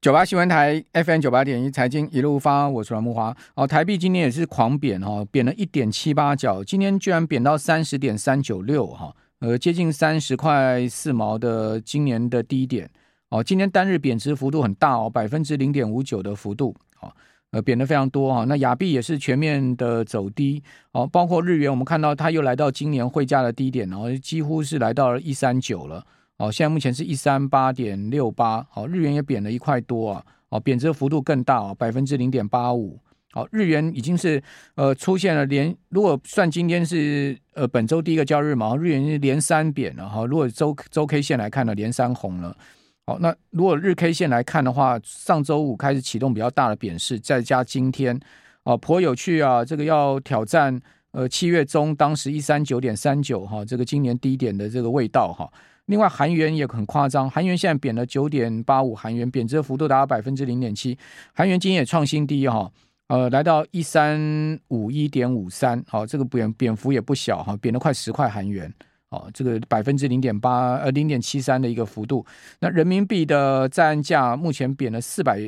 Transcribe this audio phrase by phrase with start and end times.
[0.00, 3.36] 九八新闻台 FM 九八点一财经一路发，我是阮木华。
[3.54, 12.88] 哦，台币今天也是狂贬哈，贬了一点七八角，今天居然贬到三十点三九六哈，呃，接近三十块四毛的今年的低点。
[13.28, 17.12] 哦，今天单日贬值幅度很大哦，百分之零点五九的幅度，哦，
[17.50, 18.46] 呃，贬的非常多哈。
[18.46, 20.62] 那亚币也是全面的走低，
[20.92, 26.02] 哦，包括日元，我们看到它又来到今年汇价的低点，然后几乎是来到了一三九了。
[26.40, 32.98] 哦，现在目前是一三八点六八，好，日元也贬了一块多啊，哦，贬值幅度更大哦，百分之零点八五，
[33.32, 34.42] 好，日元已经是
[34.74, 42.56] 呃出现了连，如果算今天是呃本周第一个交易日嘛，日元是连三贬了哈，如果周周 K 线来看呢，连三红了，
[43.04, 48.18] 好，那如果日 K 线来看的话，上周五开始启动比较大的贬势，再加今天，
[48.62, 55.46] 哦，颇有趣啊，这个要挑战呃七月中当时一三九点三九哈，这个今年低点的这个味道哈。
[55.90, 60.96] 另外，韩元也很夸张，韩元现在贬了九点八五，韩元贬值的幅度达到百分之零点七，
[61.32, 62.70] 韩元今天也创新低哈，
[63.08, 68.72] 呃，来到一三五一点五三，好，这个贬贬幅也不小哈，贬了快十块韩元，
[69.08, 72.24] 哦，这个百分之零点八呃零点七三的一个幅度。
[72.60, 75.40] 那人民币的在岸价目前贬了四百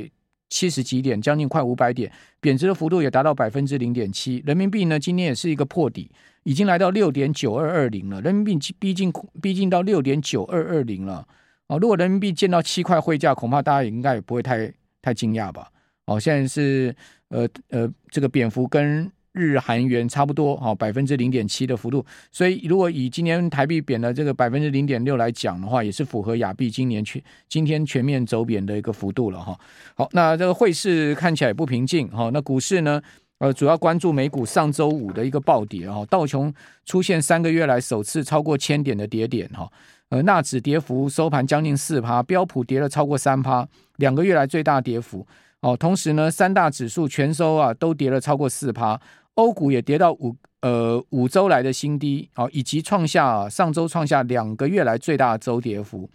[0.50, 4.42] 七十几点，将近快五百点，贬值的幅度也达到百分之零点七。
[4.44, 6.10] 人民币呢，今天也是一个破底。
[6.44, 11.26] 已经来到六点九二二零了，人民币逼近逼近到六点九二二零了。
[11.68, 15.68] 哦，如果人民币见到七块汇价，恐怕大家也应该也不会太太惊讶吧？
[16.06, 16.94] 哦，现在是
[17.28, 22.04] 呃呃，这个贬幅跟日韩元差不多，哦，百分之零点七的幅度。
[22.30, 29.58] 所以，如果以今年台币贬的这个百分之零点六来讲的话，也是符合亚币今年全今天全面走贬的一个幅度了哈。
[29.94, 32.30] 好，那这个汇市看起来也不平静哈。
[32.34, 33.00] 那股市呢？
[33.42, 36.54] 呃，主要关注美股上周五的一个暴跌哈，道琼
[36.84, 39.68] 出现三个月来首次超过千点的跌点哈，
[40.10, 45.26] 呃，纳指跌幅收盘将近四趴，标普跌了超过三趴，两个月来最大跌幅
[45.58, 45.76] 哦。
[45.76, 49.00] 同时呢，三大指数全收啊都跌了超过四趴，
[49.34, 56.08] 欧股也跌到五呃五周来的新低哦，以及创下、上周创下两个月来最大周跌幅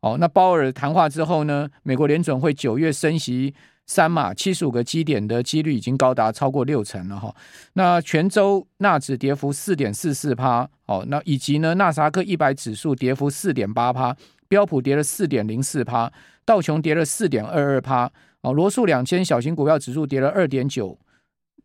[0.00, 0.18] 哦。
[0.20, 3.54] 那鲍尔谈话之后呢，美国联准会九月升息。
[3.86, 7.34] 三码七十五个基点的几率已经高达超过六成了哈。
[7.74, 14.16] 那全周纳指跌幅四点四四趴，哦，那以及呢纳斯达克一百指数跌幅四点八趴，
[14.48, 16.12] 标普跌了四点零四趴，
[16.44, 18.10] 道琼跌了四点二二趴，
[18.40, 20.98] 哦，罗素两千小型股票指数跌了二点九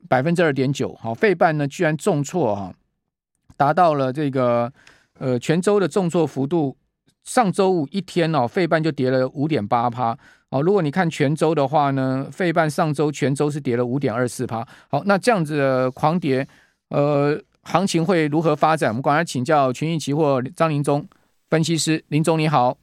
[0.08, 2.74] 百分之二点九，好，费半呢居然重挫哈，
[3.58, 4.72] 达到了这个
[5.18, 6.78] 呃全周的重挫幅度，
[7.24, 10.16] 上周五一天哦，费半就跌了五点八趴。
[10.54, 14.68] 好，如果你看全周的话呢，费半上周全周是跌了五点二四趴。
[14.90, 16.46] 好，那这样子的狂跌，
[16.90, 18.90] 呃，行情会如何发展？
[18.90, 21.08] 我们赶快请教群益期货张林忠
[21.50, 22.78] 分析师，林总你好。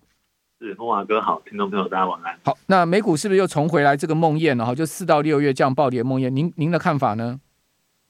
[0.59, 2.35] 是，慕驊哥好，听众朋友大家晚安。
[2.43, 4.65] 好，那美股是不是又重回来这个梦魇了？
[4.65, 7.39] 哈，就四到六月这样暴跌梦魇，您您的看法呢？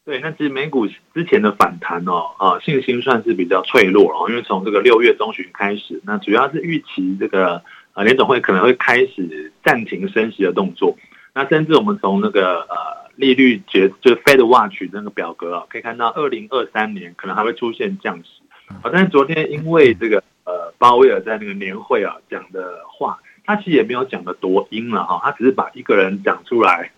[0.04, 7.60] 对，那其实美股之前的反弹哦，啊，信心算是比较脆弱哦，因为从这个六月中旬开始，那主要是预期这个。
[7.98, 10.96] 啊，联总会可能会开始暂停升息的动作，
[11.34, 18.42] 那甚至我们从那个呃利率决就是 Fed Watch 那个表格啊，可以看到二零二三年可能还会出现降息。
[18.80, 26.92] 好，但是昨天因为这个呃鲍威尔在那个年会啊讲的话，他其实也没有讲的多阴了哈，他只是把一个人讲出来，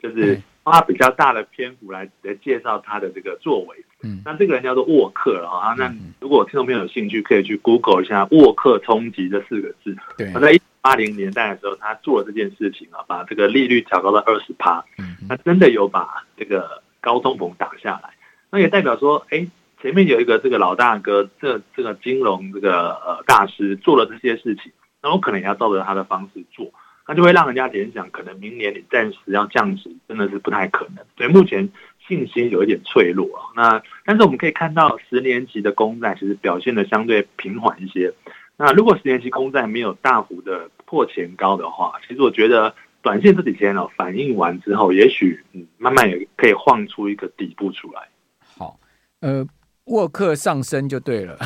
[0.00, 0.40] 就是。
[0.66, 9.96] 花比较大的篇幅来来介绍他的这个作为，嗯，那这个人叫做沃克哈，那如果听众朋友有兴趣，可以去 Google 一下“沃克冲击”这四个字。
[10.16, 18.10] 对，他在一九八零年代的时候，他做了这件事情啊，把这个利率调高到二十趴，嗯，他真的有把这个高通膨打下来。
[18.50, 19.44] 那也代表说，哎，
[19.82, 24.70] 前面有一个这个老大哥，这这个金融这个呃大师做了这些事情，
[25.02, 26.72] 那我可能也要照着他的方式做。
[27.08, 31.04] 那就会让人家联想，可能明年你暂时要降息，真的是不太可能。
[31.16, 31.68] 所以目前
[32.06, 33.28] 信心有一点脆弱。
[33.54, 38.12] 那但是我们可以看到，十年期的公债其实表现的相对平缓一些。
[38.56, 48.08] 那如果十年期公债没有大幅的破前高的话，其实我觉得短线这几天哦反应完之后，也许嗯慢慢也可以晃出一个底部出来。
[48.56, 48.78] 好，
[49.20, 49.46] 呃，
[49.84, 51.36] 沃克上升就对了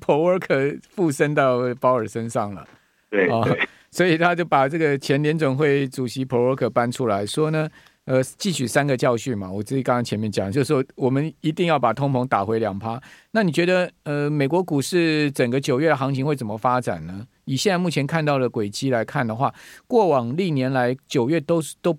[0.00, 2.66] ，Paul Volcker 附身到鲍尔身上了。
[3.10, 3.26] 对。
[3.26, 3.46] 对哦
[3.94, 7.68] 所以他就把这个前联总会主席 Volcker 搬出来说呢，
[8.04, 9.50] 呃，汲取三个教训嘛。
[9.50, 13.00] 我自己刚刚前面讲，就是说我们一定要把通膨打回两趴。
[13.30, 17.26] 那你觉得，呃，美国股市整个九月的行情会怎么发展呢？
[17.44, 19.54] 以现在目前看到的轨迹来看的话，
[19.86, 21.96] 过往历年来九月都是都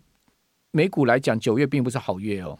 [0.71, 2.59] 美股来讲，九月并不是好月哦。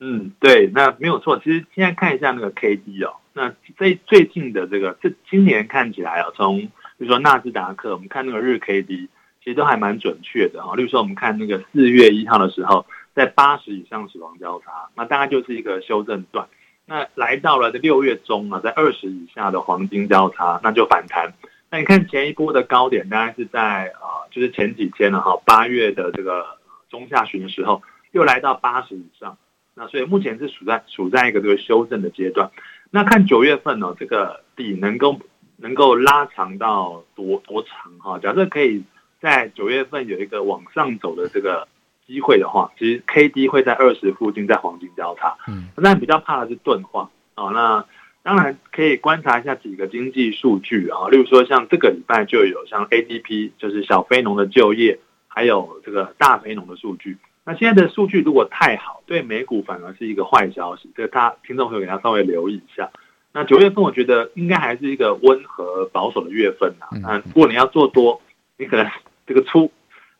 [0.00, 1.38] 嗯，对，那没有错。
[1.38, 9.08] 其实现在看一下那个 K D 哦，那最最近的这个这今年看起来啊，从比如说纳斯达克，我们看那个日 K D，
[9.42, 10.74] 其实都还蛮准确的哈。
[10.76, 16.48] 例如说，我们看那个四月一号的时候，在八十以上死亡交叉，那大概就是一个修正段。
[16.86, 21.32] 那来到了这六月中啊，在二十以下的黄金交叉，那就反弹。
[21.70, 26.44] 那你看前一波的高点，大概是在啊，就是前几天了哈，八月的这个
[26.88, 29.38] 中下旬的时候，又来到八十以上。
[29.74, 32.50] 那所以目前是处在处在一个这个修正的阶段。
[32.90, 35.20] 那看九月份呢，这个底能够
[35.56, 38.18] 能够拉长到多多长哈？
[38.18, 38.82] 假设可以
[39.20, 41.68] 在九月份有一个往上走的这个
[42.06, 45.36] 机会的话，其实 K D 会在二十附近，在黄金交叉。
[45.46, 47.50] 嗯，那比较怕的是钝化啊。
[47.50, 47.84] 那
[48.22, 57.16] 当然可以观察一下几个经济数据啊，例如说像这个礼拜就有像 A D P，就是小非农的就业，还有这个大非农的数据。
[57.44, 62.90] 那现在的数据如果太好，对美股反而是一个坏消息，这个大家听众朋友给他稍微留意一下。
[63.32, 66.86] 那九月份我觉得应该还是一个温和保守的月份呐。
[67.00, 68.20] 那如果你要做多，
[68.58, 68.84] 你可能
[69.30, 69.70] 这个出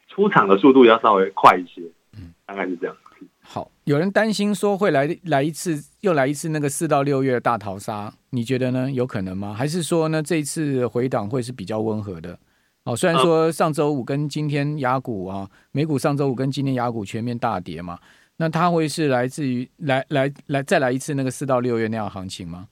[0.06, 1.82] 出场的速度要稍微快一些，
[2.16, 2.96] 嗯，大概是这样。
[3.42, 8.88] 好，有人担心说会来来一次，又来一次那个四到六月的大逃杀，你觉得呢？
[8.88, 9.52] 有可能吗？
[9.52, 12.38] 还是说呢，这一次回档会是比较温和的？
[12.84, 17.98] 哦，虽然说上周五跟今天雅股啊，美股上周五跟今天雅股全面大跌嘛，
[18.36, 22.68] 那它会是来自于来来来再来一次那个四到六月那样行情吗？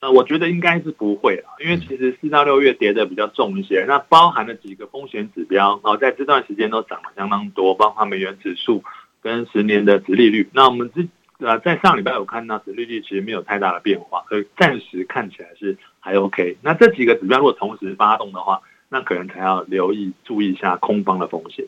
[0.00, 8.82] 呃，我觉得应该是不会啊，因为其实四到六月跌的比较重一些，那包含了几个风险指标，然后在这段时间都涨了相当多，包括美元指数。
[9.22, 11.08] 跟十年的殖利率，那我们之
[11.38, 16.56] 呃在上礼拜有看到殖利率其实没有太大的变化，所以暂时看起来是还 OK。
[16.62, 21.66] 那这几个指标如果同时发动的话，那可能才要留意注意一下空方的风险。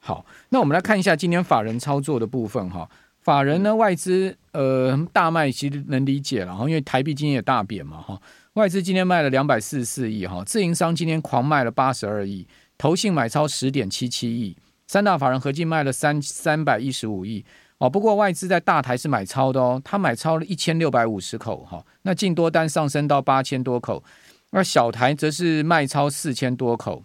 [0.00, 2.88] 好，那我们来看一下今天法人操作的部分哈。
[3.22, 8.20] 法人呢，外资呃大卖其实能理解了哈，因为台币今天也大贬嘛哈。
[8.54, 12.46] 外资今天卖了两百四十四亿哈，自营商今天狂卖了八十二亿，
[12.76, 14.56] 投信买超十点七七亿。
[14.86, 17.44] 三大法人合计卖了三三百一十五亿
[17.78, 24.02] 哦，不过外资在大台是买超的哦，他买超了一千六百五十口哈，那净多单上升到八千多口，
[24.50, 27.04] 而小台则是卖超四千多口，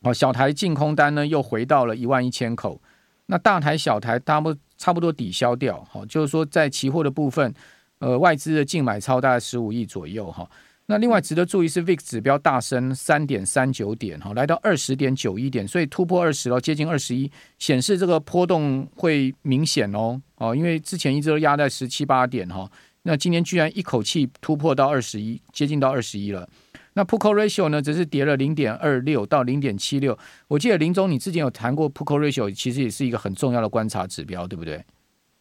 [0.00, 2.80] 哦，小台净空单呢又回到了一万一千口，
[3.26, 7.54] 那大台小台差不差不多抵消掉哈，就是说在期货的部分，
[7.98, 10.48] 呃，外资的净买超大概十五亿左右哈。
[10.86, 22.70] 那另外值得注意是 VIX 指标大升三点三九点哈，来到二十点九一点，所以突破二十了，接近二十一，显示这个波动会明显哦哦，因为之前一直都压在十七八点哈，
[23.04, 26.46] 那今天居然一口气突破到二十一，接近到二十一了。
[26.94, 30.16] 那 Call Ratio 呢，只是跌了零点二六到零点七六。
[30.48, 34.82] 我记得林总你之前有谈过 Call Ratio，其实也是一个很重要的观察指标，对不对？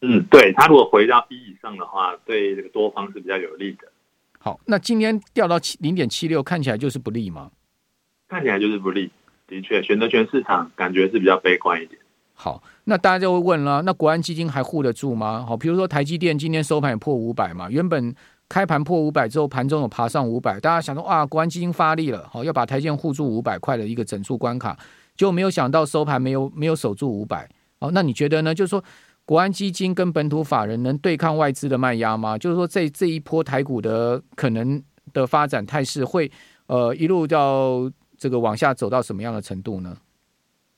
[0.01, 3.87] 嗯，对，它如果回到一以上的话，对这个多方是比较有利的。
[4.37, 7.51] 好，那今天掉到七零点七六，看起来就是不利吗？
[8.27, 9.09] 看起来就是不利，
[9.47, 12.01] 的确，选择权市场感觉是比较悲观一点。
[12.33, 15.45] 好，那大家就会问了，那国安基金还护得住吗？
[15.47, 18.13] 好，比如说台积电今天收盘也破五百嘛，原本
[18.49, 24.77] 开盘破五百之后，盘中有爬上五百，大家想说啊，国安基金发力了，好，要把台积护住五百块的一个整数关卡，
[25.15, 27.49] 结果没有想到收盘没有没有守住五百。
[27.79, 28.53] 好，那你觉得呢？
[28.53, 28.83] 就是说。
[29.25, 32.37] 国安基金跟本土法人能对抗外资的卖压吗？
[32.37, 36.29] 就是说，这这一波台股的可能的发展态势会
[36.67, 39.95] 呃一路到这个往下走到什么样的程度呢？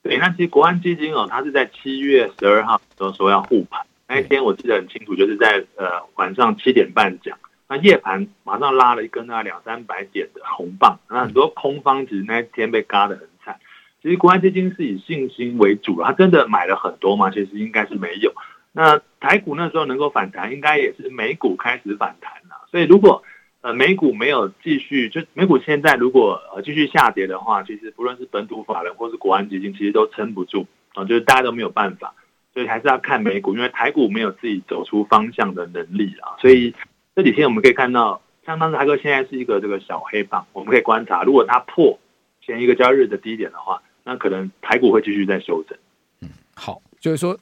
[0.04, 7.36] 对，那其实国安基金哦，它是在七月十二号的时候要护盘，那一天我记得很清楚，就是在呃晚上七点半讲，
[7.68, 13.60] 那夜盘马上拉了一根那两三百点的红棒，那很多空方其实那天被嘎得很惨。
[14.02, 17.32] 其实国安基金是以信心为主，他真的买了很多吗？
[17.32, 18.34] 其实应该是没有。
[18.72, 22.68] 那台股那时候能够反弹，应该也是美股开始反弹了。
[22.70, 23.24] 所以如果
[23.62, 32.14] 呃美股没有继续，就美股现在如果呃继续下跌的话，其实不论是本土法人或是国安基金，其实都撑不住啊，就是大家都没有办法。
[32.54, 36.40] 所以还是要看美股，因为台股没有自己走出方向的能力啊。
[36.40, 36.74] 所以
[37.16, 41.98] 这几天我们可以看到，像当时台哥现在是一个这个小黑棒，我们可以观察，如果它破
[42.42, 43.82] 前一个交易日的低点的话。
[44.08, 45.76] 那可能台股会继续在修正。
[46.22, 47.36] 嗯，好，就是说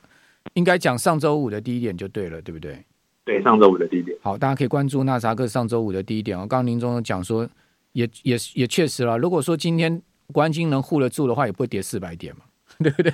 [0.54, 2.82] 应该讲上周五的低点就对了，对不对？
[3.26, 4.18] 对，上周五的低点。
[4.22, 6.48] 好，大家可以关注纳斯达克上周五的低点哦。
[6.48, 7.46] 刚刚林总讲说，
[7.92, 9.18] 也也也确实了。
[9.18, 10.02] 如果说今天
[10.32, 12.44] 国安金能护得住的话，也不会跌四百点嘛，
[12.80, 13.12] 对不对？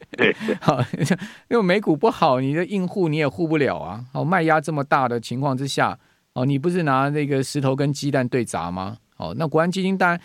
[0.16, 0.78] 对，好，
[1.50, 4.04] 因为美股不好，你的硬护你也护不了啊。
[4.12, 5.98] 好，卖压这么大的情况之下，
[6.34, 8.96] 哦，你不是拿那个石头跟鸡蛋对砸吗？
[9.16, 10.20] 哦，那国安基金当然。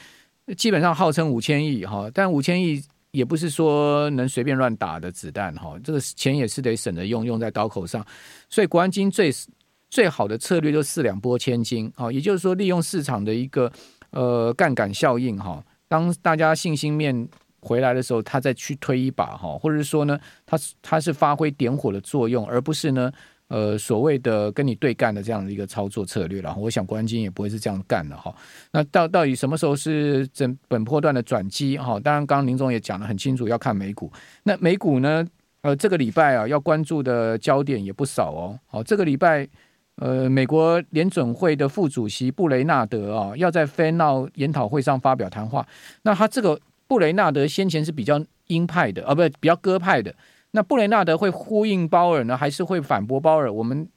[0.56, 2.82] 基本上号称五千亿哈，但五千亿
[3.12, 8.02] 也不是说能随便乱打的子弹哈，这个钱也是得省着用，用在刀口上。
[8.50, 9.30] 所以国安金最
[9.90, 13.70] 最好的策略就是四两拨千斤啊，也就是说利用市场的一个
[14.12, 17.28] 呃杠杆效应哈，当大家信心面
[17.62, 23.12] 回来的时候，他再去推一把哈，或者是说呢，他他是发挥点火的作用，而不是呢。
[23.50, 28.36] 呃，所谓的跟你对干的这样的一个操作策略，然后我想国安金也不会是这样干的哈。
[28.74, 31.98] 那到到底什么时候是整本波段的转机哈？
[31.98, 34.12] 当然，刚刚林总也讲得很清楚，要看美股。
[34.44, 35.26] 那美股呢？
[35.62, 38.60] 呃，这个礼拜啊，要关注的焦点也不少哦。
[38.68, 39.48] 好，这个礼拜，
[39.96, 45.66] 呃，美国联准会的副主席布雷纳德啊，要在 f e n 研讨会上发表谈话。
[46.02, 50.13] 那他这个布雷纳德先前是比较鹰派的啊，不比较鸽派的。
[50.51, 53.51] 那布雷纳德会呼应鲍尔呢，还是会反驳鲍尔？
[53.51, 53.88] 我们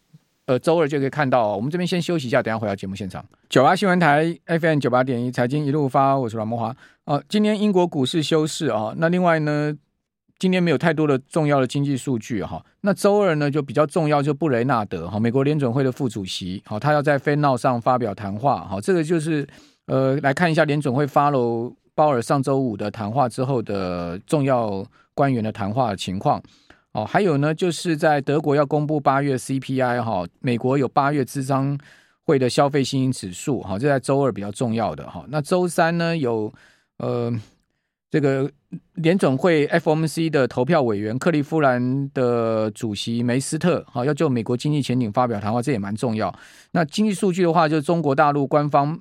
[0.47, 1.53] 呃周二就可以看到。
[1.53, 3.25] 哦我们这边先休息一下，等下回到节目现场。
[3.49, 6.71] 九八新闻台 FM 九八点一财经一路发，我是阮慕驊。
[7.05, 8.93] 哦、呃，今天英国股市休市啊。
[8.97, 9.73] 那另外呢，
[10.39, 12.63] 今天没有太多的重要的经济数据哈。
[12.81, 18.67] 那周二呢就比较重要，就布雷纳德哈，美国联准会的副主席，好，他要在 f e n 上发表谈话。
[18.67, 19.47] 好，这个就是
[19.87, 24.85] 呃来看一下联准会 follow 鲍尔上周五的谈话之后的重要。
[25.13, 26.43] 官员的谈话情况，
[26.93, 31.79] 哦，还有呢，就是在德国要公布八月 CPI 哈，美国有八月咨商
[32.25, 35.27] 会的消费信心指数，哈，这在周二比较重要的哈。
[35.29, 36.51] 那周三呢，有
[36.97, 37.31] 呃
[38.09, 38.51] 这个
[38.95, 46.35] 联准会 FOMC 的投票委员克利夫兰的主席梅斯特，哈，要就美国经济前景发表谈话，这也蛮重要。
[46.71, 48.99] 那经济数据的话，就是中国大陆官方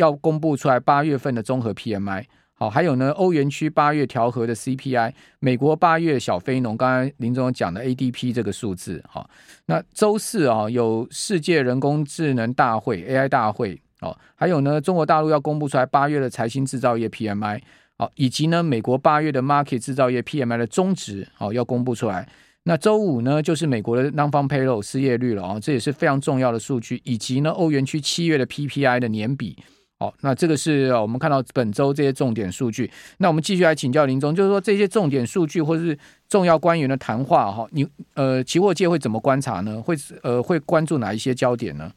[0.00, 2.24] 要公布出来八月份的综合 PMI。
[2.54, 9.30] 好，还有呢，欧元区八月调和的 CPI，美国八月小非农，刚才林总讲的 ADP 这个数字，好，
[9.64, 17.62] 那周四啊有世界人工智能大会 AI 大会，哦，还有呢，中国大陆要公布出来八月的财新制造业 PMI，
[17.96, 22.28] 好，以及呢，美国八月的 Market 制造业 PMI 的终值，好，要公布出来。
[22.64, 29.56] 那周五呢，就是美国的 Non-Farm Payroll 失业率了啊，这也是非常重要的数据，以及呢，欧元区七月的 PPI 的年比。
[30.02, 32.90] 好，那这个是我们看到本周这些重点数据。
[33.18, 35.94] 那我们继续来请教林总，就是说这些重点数据或是
[36.26, 39.82] 重要官员的谈话，哈，你呃，期货界会怎么观察呢？
[39.82, 41.92] 会呃，会关注哪一些焦点呢？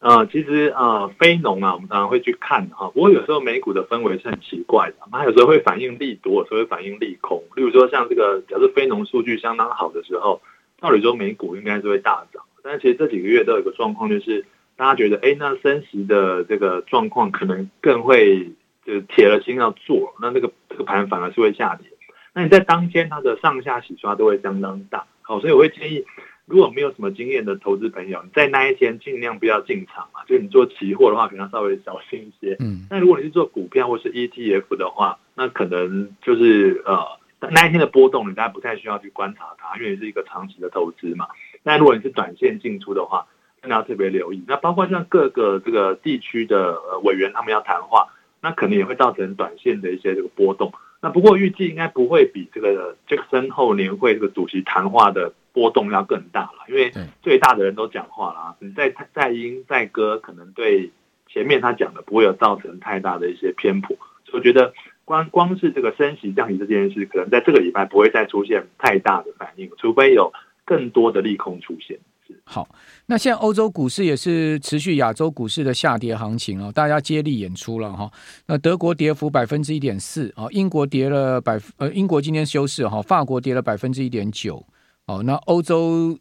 [0.00, 2.90] 呃，其实呃，非农啊，我们常常会去看哈。
[2.90, 7.42] 不过有时候美股的氛围是很奇怪的，它有时候会反映利多，有时候会反映利空。
[7.56, 10.42] 例如说像这个，假设非农数据相当好的时候，
[10.78, 12.42] 道理说美股应该是会大涨。
[12.62, 14.44] 但是其实这几个月都有一个状况，就是。
[14.82, 18.50] 大家觉得，哎，那升息的这个状况可能更会
[18.84, 21.86] 就是铁了心要做，那那个这个盘反而是会下跌。
[22.34, 26.04] 那你在当天它的上下洗刷都会相当大，好，所以我会建议，
[26.46, 30.26] 如果没有什么经验的投资朋友，你在那一天尽量不要进场啊。
[30.26, 32.56] 就你做期货的话，可能要稍微小心一些。
[32.58, 32.84] 嗯。
[32.90, 37.06] 那如果你是做股票或是 ETF 的话，那可能就是呃
[37.52, 41.28] 那一天的波动，你大家不太需要去观察它，因为是一个长期的投资嘛。
[41.62, 43.28] 那如果你是短线进出的话，
[43.62, 48.08] 真的要特别留意，那包括像各个这个地区的委员，他们要谈话，
[48.40, 50.72] 那可能也会造成短线的一些这个波动。
[51.00, 56.92] 那不过预计应该不会比这个杰克森后年会这个主席谈话的波动要更大了，因为
[57.22, 60.90] 最大的人都讲话了，你再再鹰再歌，可能对
[61.28, 63.96] 前面他讲的不会有造成太大的一些偏颇。
[64.24, 64.72] 所以我觉得
[65.04, 70.32] 光光是这个升息降息这件事，可能在这个礼拜不会再出现太大的反应，除非有
[70.64, 71.98] 更多的利空出现。
[72.44, 72.68] 好，
[73.06, 78.10] 那现在欧洲股市也是持续亚洲股市的下跌行情哦，大家接力演出了哈。
[78.46, 84.64] 那德国跌幅百分之一点四啊，英国跌了百呃，英国今天休市哈，法国跌了百分之一点九
[85.06, 85.22] 哦。
[85.22, 86.18] 那欧洲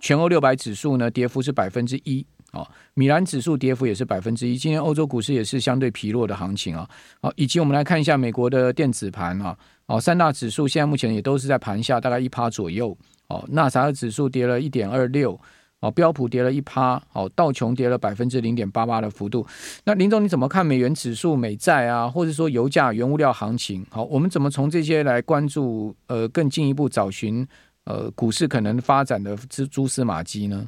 [0.00, 4.56] 全欧六百指数呢，跌幅是百分之一啊，米兰指数跌幅也是百分之一。
[4.56, 6.88] 今天欧洲股市也是相对疲弱的行情啊。
[7.20, 12.96] 好，以及我们来看一下美国的电子盘啊，哦，三大指数现在目前也都是在盘下，大概一趴左右。
[13.28, 15.38] 哦，纳萨尔指数跌了一点二六，
[15.80, 19.46] 哦，标普跌了一趴，哦，道琼跌了百分之零点八八的幅度。
[19.84, 23.86] 那林总你怎么看美元指数、美债啊，或者说油价、原物料行情？
[23.90, 25.94] 好，我们怎么从这些来关注？
[26.06, 27.46] 呃，更进一步找寻
[27.84, 30.66] 呃股市可能发展的蛛蛛丝马迹呢？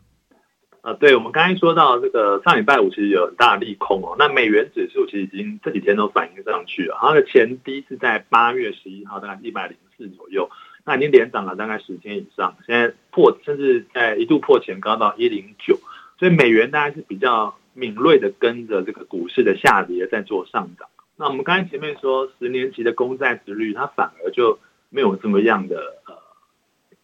[0.83, 4.17] 啊，对，我们刚才说到这个上礼拜五其实有很大利空哦。
[4.19, 10.49] 那美元指数其实已经这几天都反映上去了，它的前低是在八月十一号，大概一百零四左右。
[10.87, 15.79] 那已经连涨了大概十天以上，现在破甚至在一度破前高到一零九，
[16.19, 20.89] 所以美元大概是比较敏锐的跟着这个股市的下跌在做上涨。
[21.17, 24.59] 那我们刚才前面说十年期的公债殖率，它反而就
[24.89, 26.00] 没有这么样的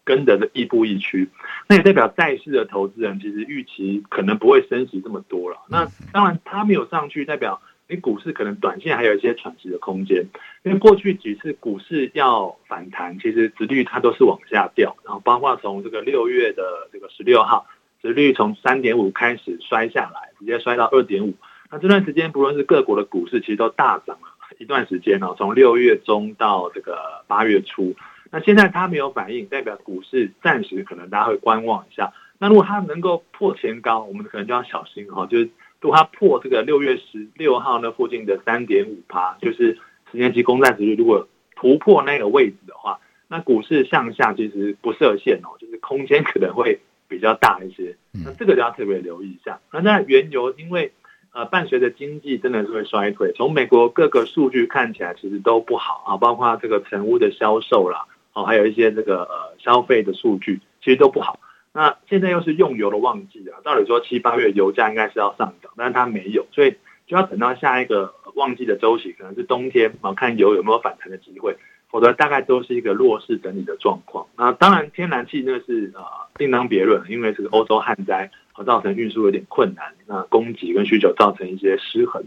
[0.07, 1.29] 跟着的亦步亦趋，
[1.69, 5.59] 那也代表债市的投资人其实预期可能不会升息这么多了。
[5.69, 7.61] 那当然它没有上去，代表。
[7.89, 10.27] 你股市可能短线还有一些喘息的空间，
[10.65, 17.65] 因为过去几次股市要反弹，其实殖率它都是往下掉，然后包括从这个六月的这个十六号，
[18.03, 21.35] 殖率从三点五开始摔下来，直接摔到二点五。
[21.71, 24.27] 那这段时间不论是各国的股市，其实都大涨了
[24.59, 27.95] 一段时间哦，从六月中到这个八月初。
[28.31, 32.13] 那现在它没有反应，代表股市暂时可能大家会观望一下。
[32.39, 35.27] 那如果它能够破前高，我们可能就要小心哈。
[35.27, 35.45] 就是
[35.81, 39.79] 如果它破这个六月十六号那附近的三点五趴，就是
[40.11, 47.97] 十年期公债殖率，如果突破那个位置的话，那股市向下其实不设限哦，就是空间可能会比较大一些。
[48.13, 49.61] 那这个就要特别留意一下。
[49.73, 50.93] 那在原油，因为
[51.33, 58.05] 呃伴随着经济真的是会衰退，从美国各个数据看起来其实都不好啊，包括这个成屋的销售啦。
[58.37, 61.41] 哦，还有一些这个呃消费的数据其实都不好。
[61.73, 66.77] 那现在又是用油的旺季啊，照理说七八月油价应该是要上涨，但是它没有，所以
[67.07, 71.57] 就要等到下一个旺季的周期，可能是冬天啊，看油有没有反弹的机会，
[71.89, 74.27] 否则大概都是一个弱势整理的状况。
[74.37, 76.03] 那当然天然气那是呃
[76.37, 82.23] 另当别论，因为这个欧洲旱灾和造成运输有点困难，那供给跟需求造成一些失衡，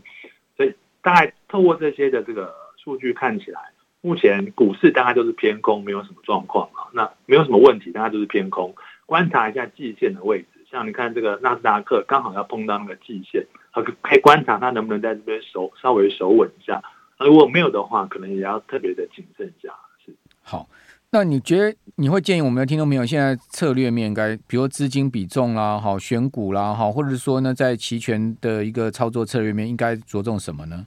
[0.57, 0.73] 所以
[1.03, 3.59] 大概透过这些的这个数据看起来。
[4.01, 8.73] 目前股市大概就是偏空，没有什么状况啊，那没有什么问题，大概就是偏空。
[9.05, 16.81] 观察一下季线的位置，像你看这个纳斯达克刚好要碰到那个季线，可可以观察它能不能在这边守稍微守稳一下。
[17.17, 19.73] 如果没有的话，可能也要特别的谨慎一下。
[20.05, 20.15] 是。
[20.41, 20.69] 好，
[21.09, 30.85] 那你觉得你会建议我们的听众朋友现在策略面该，比如资金比重啦，好选股啦，好，或者说呢，在期权的一个操作策略面应该着重什么呢？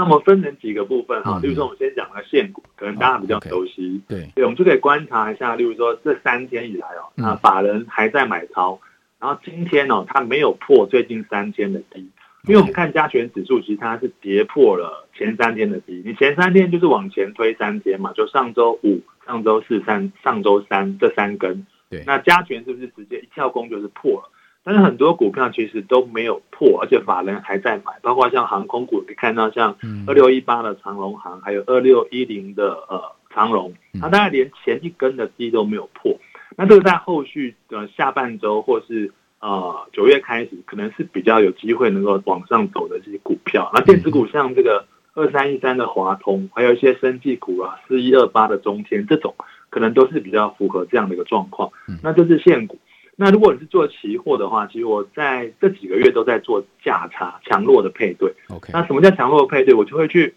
[0.00, 8.80] 那么分成几个部分哈，例如说我们先讲个现股，可能大家比较熟悉，对，对，我们就可以观察一下，例如说这三天以来哦，那法人还在买超，
[9.18, 12.00] 然后今天哦，它没有破最近三天的低，
[12.48, 24.30] 因为我们看加权指数，其实它是跌破了前三天的低，你前三天就是往前推三天嘛，就上周五、上周四、三上周三这三根，对，那加权是不是直接一跳空就是破了？
[24.62, 29.74] 但是很多股票其实都没有破，而且法人还在买，包括像航空股，你看到像
[30.06, 33.00] 二六一八的长龙航，还有二六一零的呃
[33.30, 36.14] 长荣，它大概连前一根的低都没有破。
[36.56, 43.70] 那这个在后续的下半周或是呃九月开始，可能是比较有机会能够往上走的这些股票。
[43.72, 49.34] 那电子股像这个二三一三的华通，还有一些生技股啊，四一二八的中天，这种
[49.70, 51.72] 可能都是比较符合这样的一个状况。
[52.02, 52.78] 那就是现股。
[53.20, 58.32] 那如果你是做期货的话，其实我在这几个月都在做价差强弱的配对。
[58.48, 59.74] OK，那什么叫强弱的配对？
[59.74, 60.34] 我就会去，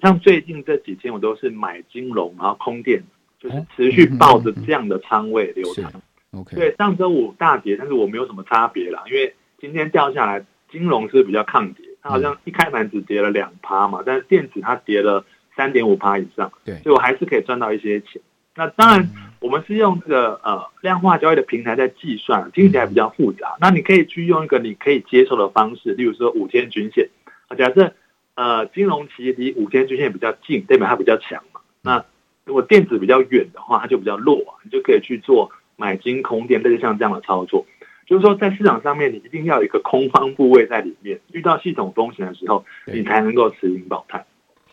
[0.00, 3.04] 像最近这几天我都是买金融，然后空电，
[3.38, 5.92] 就是持续抱着这样的仓位留长。
[6.32, 15.22] OK，对，上周五大跌，但是我没有什么差别啦，因为今天掉下来，金融是比较抗跌，它好像一开盘只跌了两趴嘛，但是电子它跌了
[15.54, 18.22] 三点五趴以上，对，所以我还是可以赚到一些钱。
[18.56, 23.56] 那当然，我们是用这个呃量化交易的平台在计算，听起来比较复杂。
[23.60, 27.08] 那你可以去用一个你可以接受的方式，例如说五天均线。
[27.48, 27.92] 啊，假设
[28.34, 31.60] 呃金融期离五天均线比较近，代表它比较强嘛。
[31.82, 32.04] 那
[32.44, 37.66] 如果电子比较远的话，它就比较弱，你就可以去做买金空电，类似像这样的操作。
[38.06, 44.24] 就是说，在市场上面，你一定要有一个空方部位在里面，遇到系统风险的时候，你才能够持盈保泰。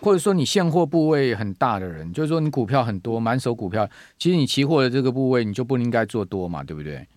[0.02, 3.88] 或者说你现货部位很大的人，就是说你股票很多，满手股票，
[4.18, 7.08] 其实你期货的这个部位你就不应该做多嘛，对不对？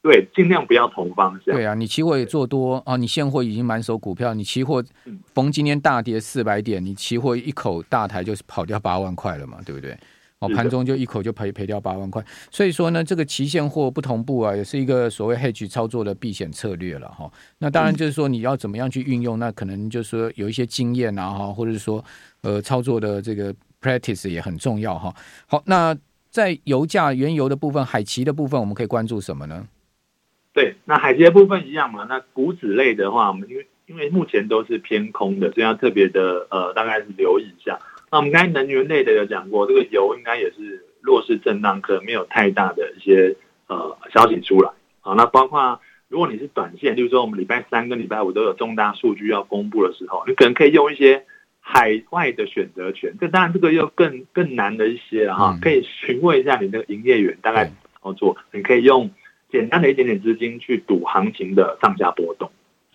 [0.00, 1.54] 对，尽量不要同方向。
[1.54, 4.82] 对啊，你期货也做多啊，你现货已经满手股票，你期货
[5.34, 9.96] 逢今天大跌四百点，你期货一口大台就是跑掉八万块了嘛，对不对？
[10.40, 17.28] 哦，盘中就一口就赔赔掉八万块，所以说呢，这个期现货不同步啊，也是一个所谓 hedge 操作的避险策略了哈。
[17.58, 22.04] 那当然就是说你要怎么样去运用，那可能就是说有一些经验啊哈，或者是说
[22.42, 25.12] 呃操作的这个 practice 也很重要哈。
[25.46, 25.96] 好，那
[26.30, 29.66] 在油价原油的部分，海奇的部分，我们可以关注什么呢？
[30.52, 32.06] 对，那海奇的部分一样嘛。
[32.08, 37.80] 那股指类的话，我们因为因为目前都是偏空的，所以要特别的呃，大概是留意一下。
[38.10, 44.70] 那我们刚才能源类的有讲过，这个油应该也是弱势震荡，可能没有太大的一些呃消息出来。
[45.00, 51.24] 好，那包括如果你是短线，就是说我们礼拜三跟礼拜五都有重大数据要公布的时候，你可能可以用一些
[51.60, 53.14] 海外的选择权。
[53.20, 59.10] 这当然这个又更更难的一些了哈，可以询问一下你的营业员大概操作，你可以用
[59.50, 62.47] 简单的一点点资金去赌行情的上下波动。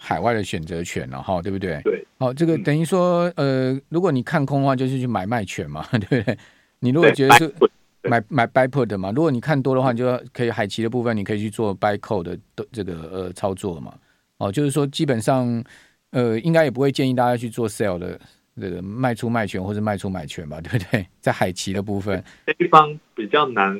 [0.05, 1.79] 海外的选择权了哈，对不对？
[1.81, 6.37] 对，哦，这个等于说，呃，如果你看空的话，就是去买卖权嘛， 对不对？
[6.79, 7.53] 你如果觉得是
[8.01, 12.37] 买买 buy put 的嘛，如果你看多的话，你就可以海奇的部分，你可以去做 buy call 的
[12.69, 13.93] 这个呃操作嘛。
[14.39, 15.63] 哦，就是说基本上，
[16.09, 18.19] 呃，应该也不会建议大家去做 sell 的
[18.59, 21.07] 这个卖出卖权或者卖出买权吧，对不对？
[21.21, 23.79] 在海奇的部分，这地方比较难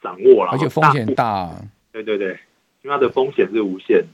[0.00, 1.60] 掌握了，而且风险大啊。
[1.90, 2.38] 对对对，
[2.82, 4.06] 因为它的风险是无限的。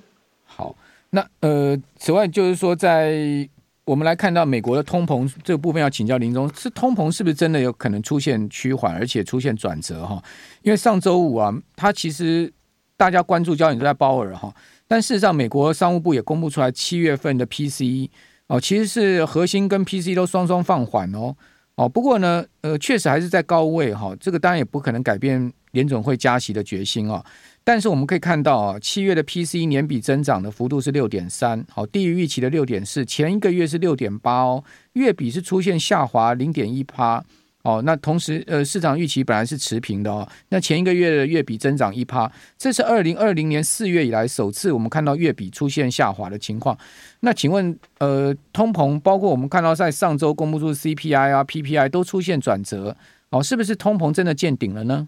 [0.47, 0.75] 好。
[1.15, 3.47] 那呃，此外就是说，在
[3.85, 10.23] 我们来看到美国的通膨这个部分，要请教林总，是通膨是不是真的有可能出现趋缓，而且出现转折哈？
[10.63, 12.51] 因为上周五啊，它其实
[12.97, 14.55] 大家关注焦点都在鲍尔哈，
[14.89, 18.09] 但事实上，美国商务部也公布出来七月份的 PCE
[18.47, 21.37] 哦，其实是核心跟 PCE 都双双放缓哦
[21.75, 27.23] 哦，不过呢，呃，确实还是在高位哈，这个当然也不可能改变联准会加息的决心啊。
[27.65, 33.05] 但是我们可以看到啊，七月的 P C 年比增长的幅度是六点三，好，低于预期的六点四。
[33.05, 37.23] 前一个月是六点八哦，月比是出现下滑零点一趴
[37.63, 37.81] 哦。
[37.85, 40.29] 那同时，呃，市场预期本来是持平的哦。
[40.49, 46.77] 那前一个月的月比增长一趴，这是二零二零年四月以来首次我们看到月比出现下滑的情况。
[47.21, 52.97] 那请问，呃，通膨包括我们看到在上周公布出 CPI 啊、PPI 都出现转折
[53.31, 55.07] 哦，是不是通膨真的见顶了呢？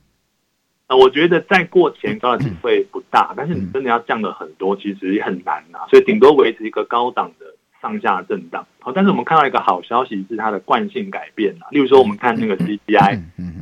[0.94, 5.80] 呃，我觉得再过前高的机会不大，但是你真的要降了很多，其实也很难呐。
[5.90, 7.46] 所以顶多维持一个高档的
[7.82, 8.64] 上下震荡。
[8.78, 11.66] 好，但是我们看到一个好消息是它的惯性改变了。
[11.70, 13.20] 例如说，我们看那个 CPI，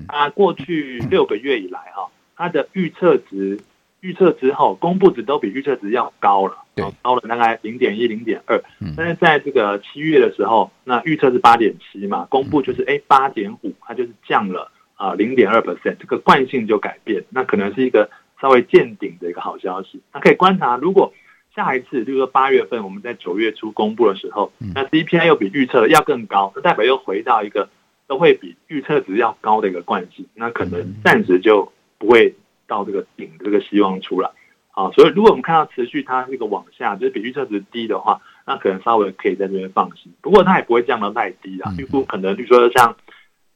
[0.09, 3.59] 它过去六个月以来哈，它的预测值
[4.01, 6.57] 预测之后公布值都比预测值要高了，
[7.03, 8.61] 高了大概零点一、零点二。
[8.97, 14.71] 但是在这个七月的时候，那预测是八点七嘛，公布就是哎八点五，它就是降了。
[15.03, 18.09] 啊，零点二 percent，这个惯性就改变，那可能是一个
[18.41, 20.01] 稍微见顶的一个好消息。
[20.15, 21.13] 那可以观察，如果
[21.57, 27.69] 下一次，就是说八月份我们在九月初公布的时候，那 CPI 又比预测的要更高，那代表又回到一个
[28.07, 32.33] 都会比预测值要高的一个惯性，那可能暂时就不会
[32.69, 34.31] 到这个顶的这个希望出来。
[34.71, 40.13] 啊，所以如果我们看到持续它这个往下，就是比预测值低的话，那可能稍微可以在这边放心。
[40.21, 42.95] 不过它也不会降到太低啊，预估可能比如说像。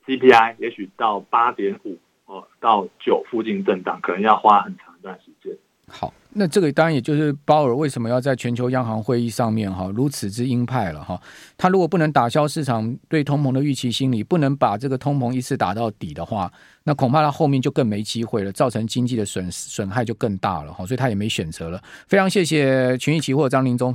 [0.07, 5.53] CPI 也许到八点五哦，到九附近震荡，可能要花很长一段时间。
[5.89, 11.17] 好，那这个当然也就是鲍尔为什么要在全球央行会议上面哈如此之鹰派了哈。
[11.57, 20.85] 他如果不能打消市场对通膨的预期心理，不能把这个通膨一次打到底的话，那恐怕他后面就更没机会了，造成经济的损损害就更大了哈。
[20.85, 21.81] 所以他也没选择了。
[22.09, 23.95] 非常谢谢群益期货张林中